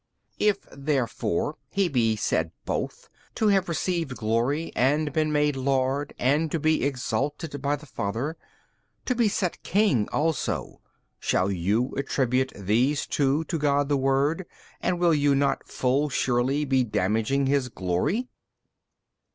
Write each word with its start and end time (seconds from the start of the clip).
B. 0.39 0.47
If 0.47 0.61
therefore 0.71 1.57
He 1.69 1.87
be 1.87 2.15
said 2.15 2.49
both, 2.65 3.07
to 3.35 3.49
have 3.49 3.69
received 3.69 4.17
glory 4.17 4.71
and 4.75 5.13
been 5.13 5.31
made 5.31 5.55
Lord 5.55 6.15
and 6.17 6.49
to 6.49 6.59
be 6.59 6.83
exalted 6.83 7.61
by 7.61 7.75
the 7.75 7.85
Father, 7.85 8.35
to 9.05 9.13
be 9.13 9.27
set 9.27 9.61
King 9.61 10.09
also, 10.11 10.81
shall 11.19 11.51
you 11.51 11.93
attribute 11.97 12.51
these 12.55 13.05
too 13.05 13.43
to 13.43 13.59
God 13.59 13.89
the 13.89 13.95
Word 13.95 14.47
and 14.81 14.97
will 14.99 15.13
you 15.13 15.35
not 15.35 15.67
full 15.67 16.09
surely 16.09 16.65
be 16.65 16.83
damaging 16.83 17.45
His 17.45 17.69
glory? 17.69 18.27